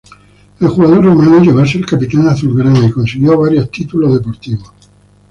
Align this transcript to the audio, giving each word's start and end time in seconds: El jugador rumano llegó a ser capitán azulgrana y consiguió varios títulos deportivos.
El 0.59 0.67
jugador 0.69 1.05
rumano 1.05 1.43
llegó 1.43 1.59
a 1.59 1.67
ser 1.67 1.85
capitán 1.85 2.27
azulgrana 2.27 2.87
y 2.87 2.89
consiguió 2.89 3.37
varios 3.39 3.69
títulos 3.69 4.11
deportivos. 4.15 4.71